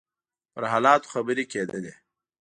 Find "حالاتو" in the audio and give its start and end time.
0.71-1.07